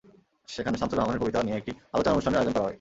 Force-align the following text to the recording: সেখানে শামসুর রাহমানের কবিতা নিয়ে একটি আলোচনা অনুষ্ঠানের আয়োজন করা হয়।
সেখানে 0.47 0.75
শামসুর 0.77 0.97
রাহমানের 0.97 1.21
কবিতা 1.21 1.39
নিয়ে 1.43 1.57
একটি 1.57 1.71
আলোচনা 1.93 2.13
অনুষ্ঠানের 2.13 2.39
আয়োজন 2.39 2.53
করা 2.53 2.63
হয়। 2.63 2.69